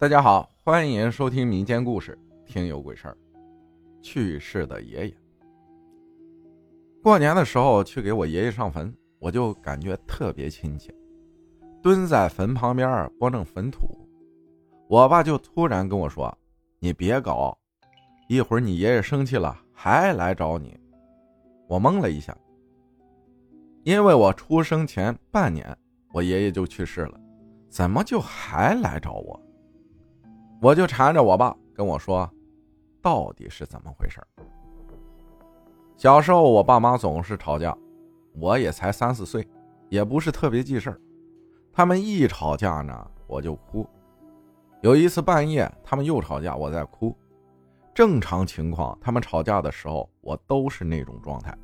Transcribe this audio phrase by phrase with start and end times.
[0.00, 2.18] 大家好，欢迎收听民间故事
[2.50, 3.14] 《听有鬼事儿》。
[4.00, 5.14] 去世的爷爷，
[7.02, 10.90] 过年的时候去给我爷爷上坟，我就感觉特别亲切，
[11.82, 13.80] 蹲在坟旁边拨弄坟土。
[14.88, 16.34] 我爸就突然跟我说
[16.80, 17.54] ：“你别搞，
[18.26, 20.74] 一会儿你爷爷生气了还来找你。”
[21.68, 22.34] 我懵了一下，
[23.84, 25.76] 因为我出生前半年
[26.14, 27.20] 我爷爷就去世了，
[27.68, 29.38] 怎么就还来找我？
[30.60, 32.30] 我就缠着我爸跟我说，
[33.00, 34.20] 到底是怎么回事
[35.96, 37.76] 小时候我爸妈总是吵架，
[38.34, 39.48] 我也才三四岁，
[39.88, 40.94] 也不是特别记事
[41.72, 43.88] 他们一吵架呢，我就哭。
[44.82, 47.16] 有一次半夜，他们又吵架，我在哭。
[47.94, 51.56] 正常情况，他们吵架的时候，我都是那种状态。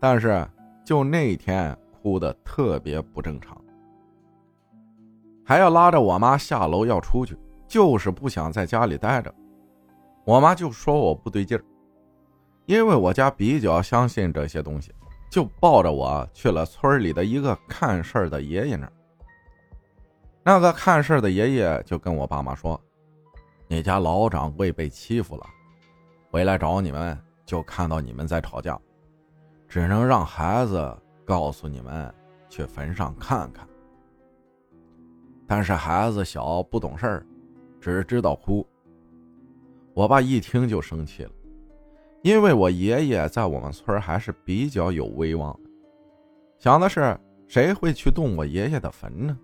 [0.00, 0.44] 但是
[0.84, 3.56] 就那天哭的特别不正常，
[5.44, 7.36] 还要拉着我妈下楼要出去。
[7.68, 9.32] 就是不想在家里待着，
[10.24, 11.62] 我妈就说我不对劲儿，
[12.64, 14.90] 因为我家比较相信这些东西，
[15.30, 18.92] 就抱着我去了村里的一个看事儿的爷爷那儿。
[20.42, 22.80] 那个看事儿的爷爷就跟我爸妈说
[23.68, 25.46] ：“你家老掌柜被欺负了，
[26.30, 28.80] 回来找你们，就看到你们在吵架，
[29.68, 32.12] 只能让孩子告诉你们
[32.48, 33.68] 去坟上看看。
[35.46, 37.26] 但是孩子小，不懂事儿。”
[37.80, 38.66] 只知道哭。
[39.94, 41.30] 我爸一听就生气了，
[42.22, 45.70] 因为我爷爷在我们村还是比较有威望的。
[46.58, 49.36] 想的是谁会去动我爷爷的坟呢？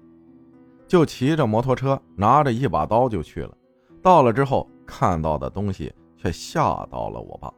[0.86, 3.56] 就骑着摩托车，拿着一把刀就去了。
[4.02, 7.52] 到了之后，看到的东西却吓到了我爸。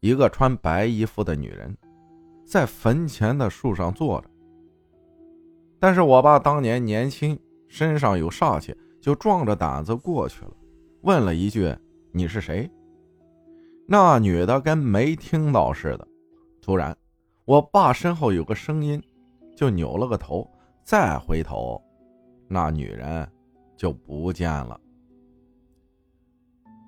[0.00, 1.76] 一个穿白衣服的女人，
[2.44, 4.28] 在坟前的树上坐着。
[5.78, 8.74] 但是我爸当年年轻，身上有煞气。
[9.02, 10.52] 就壮着胆子过去了，
[11.00, 11.74] 问了一句
[12.14, 12.70] ：“你是谁？”
[13.84, 16.06] 那女的跟没听到似的。
[16.62, 16.96] 突然，
[17.44, 19.02] 我爸身后有个声音，
[19.56, 20.48] 就扭了个头，
[20.84, 21.82] 再回头，
[22.46, 23.28] 那女人
[23.76, 24.80] 就不见了。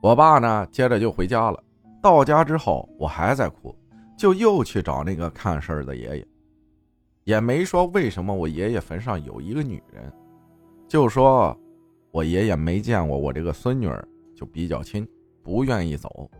[0.01, 1.61] 我爸呢，接着就回家了。
[2.01, 3.75] 到家之后，我还在哭，
[4.17, 6.29] 就又去找那个看事儿的爷爷，
[7.25, 10.13] 也没说为什么我爷爷坟上有一个女人，
[10.87, 11.59] 就说。
[12.15, 15.05] 我爷爷没见过我这个孙女儿，就比较亲，
[15.43, 16.31] 不愿意走。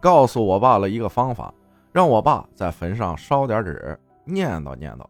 [0.00, 1.54] 告诉我爸了一个方法，
[1.92, 5.06] 让我爸在坟上烧点纸，念叨念叨。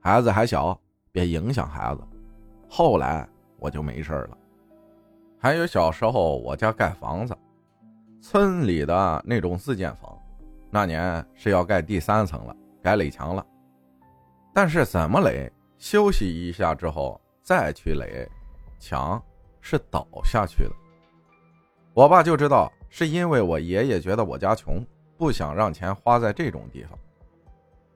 [0.00, 0.76] 孩子还小，
[1.12, 2.00] 别影响孩子。
[2.68, 3.24] 后来
[3.60, 4.36] 我就没事了。
[5.38, 7.32] 还有小时候我家盖房子，
[8.20, 10.18] 村里的那种自建房，
[10.72, 13.46] 那年是要盖第三层了，该垒墙了。
[14.52, 15.48] 但是怎么垒？
[15.78, 18.28] 休息一下之后再去垒。
[18.78, 19.22] 墙
[19.60, 20.70] 是倒下去的，
[21.94, 24.84] 我爸就知道是因为我爷爷觉得我家穷，
[25.16, 26.98] 不想让钱花在这种地方。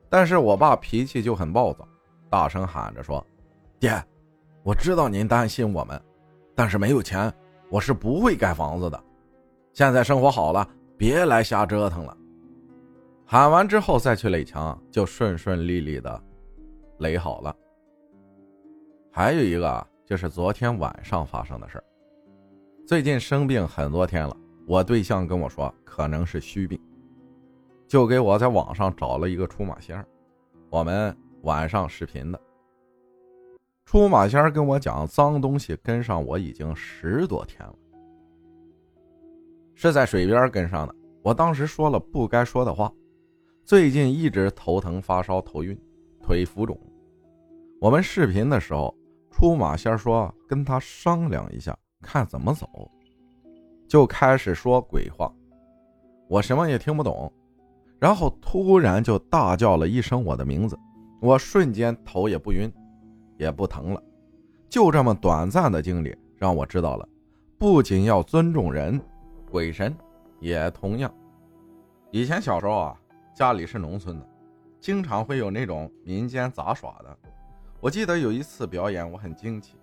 [0.09, 1.87] 但是我爸脾气就很暴躁，
[2.31, 3.25] 大声喊着说
[3.79, 4.03] ：“爹，
[4.63, 6.01] 我知道您担心我们，
[6.55, 7.33] 但是没有钱，
[7.71, 9.05] 我是不会盖房子的。
[9.75, 10.67] 现在生活好了，
[10.97, 12.17] 别来瞎折腾了。”
[13.27, 16.23] 喊完之后再去垒墙，就顺顺利利的
[16.97, 17.55] 垒好了。
[19.13, 19.87] 还有一个。
[20.09, 21.85] 就是昨天晚上发生的事儿。
[22.87, 24.35] 最近生病很多天了，
[24.67, 26.81] 我对象跟我说可能是虚病，
[27.87, 30.09] 就给我在网上找了一个出马仙儿，
[30.71, 32.41] 我们晚上视频的。
[33.85, 37.75] 出马仙儿跟我讲，脏东西跟上我已经十多天了，
[39.75, 40.95] 是在水边跟上的。
[41.21, 42.91] 我当时说了不该说的话，
[43.63, 45.79] 最近一直头疼、发烧、头晕、
[46.23, 46.81] 腿浮肿。
[47.79, 48.95] 我们视频的时候。
[49.39, 51.73] 出马仙说：“跟他商量一下，
[52.03, 52.91] 看怎么走。”
[53.87, 55.33] 就开始说鬼话，
[56.27, 57.33] 我什么也听不懂。
[58.01, 60.77] 然后突然就大叫了一声我的名字，
[61.21, 62.69] 我瞬间头也不晕，
[63.37, 64.03] 也不疼了。
[64.69, 67.09] 就这么短暂的经历，让我知道了，
[67.59, 69.01] 不仅要尊重人，
[69.53, 69.97] 鬼神
[70.41, 71.09] 也同样。
[72.11, 73.01] 以前小时候啊，
[73.33, 74.29] 家里是农村的，
[74.81, 77.17] 经常会有那种民间杂耍的。
[77.81, 79.77] 我记得有一次表演，我很惊奇。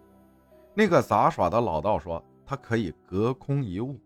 [0.73, 3.97] 那个杂耍的老道说，他可以隔空移物。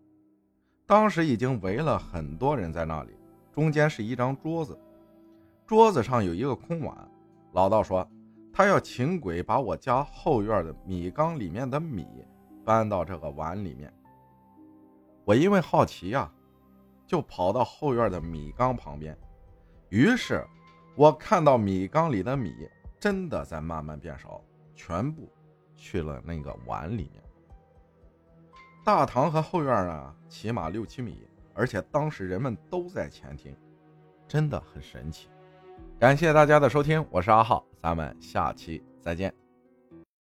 [0.86, 3.10] 当时已经围了很多人在那里，
[3.52, 4.78] 中间是一张桌子，
[5.66, 6.96] 桌子上有一个空碗。
[7.52, 8.08] 老道说，
[8.52, 12.06] 他要请鬼把我家后院的米缸里面的米
[12.64, 13.92] 搬到这个碗里面。
[15.24, 16.30] 我因为好奇呀，
[17.08, 19.18] 就跑到后院的米缸旁边。
[19.88, 20.46] 于是，
[20.94, 22.54] 我看到米缸里的米。
[23.00, 24.44] 真的在慢慢变少，
[24.74, 25.32] 全部
[25.74, 27.22] 去了那个碗里面。
[28.84, 33.56] 大堂和后院呢，起码六七米，而且当时人们都在前厅，
[34.28, 35.28] 真的很神奇。
[35.98, 39.34] 感谢大家的收听，我是阿浩，咱们下期再见。